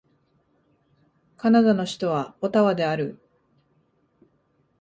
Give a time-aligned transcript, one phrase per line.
[1.37, 3.19] カナダの首都はオタワである